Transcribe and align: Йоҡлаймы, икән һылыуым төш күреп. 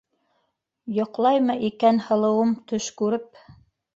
Йоҡлаймы, 0.95 1.57
икән 1.69 2.01
һылыуым 2.07 2.57
төш 2.71 2.87
күреп. 3.03 3.45